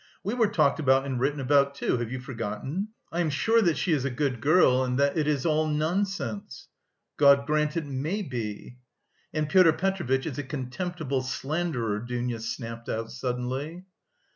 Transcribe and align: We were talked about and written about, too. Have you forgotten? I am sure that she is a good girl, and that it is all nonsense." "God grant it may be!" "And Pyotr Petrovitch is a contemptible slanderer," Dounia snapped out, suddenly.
We 0.23 0.33
were 0.33 0.47
talked 0.47 0.79
about 0.79 1.05
and 1.05 1.19
written 1.19 1.39
about, 1.39 1.75
too. 1.75 1.97
Have 1.97 2.11
you 2.11 2.19
forgotten? 2.19 2.87
I 3.11 3.19
am 3.19 3.29
sure 3.29 3.61
that 3.61 3.77
she 3.77 3.91
is 3.91 4.03
a 4.03 4.09
good 4.09 4.41
girl, 4.41 4.83
and 4.83 4.97
that 4.97 5.15
it 5.15 5.27
is 5.27 5.45
all 5.45 5.67
nonsense." 5.67 6.69
"God 7.17 7.45
grant 7.45 7.77
it 7.77 7.85
may 7.85 8.23
be!" 8.23 8.77
"And 9.31 9.47
Pyotr 9.47 9.73
Petrovitch 9.73 10.25
is 10.25 10.39
a 10.39 10.43
contemptible 10.43 11.21
slanderer," 11.21 11.99
Dounia 11.99 12.39
snapped 12.39 12.89
out, 12.89 13.11
suddenly. 13.11 13.85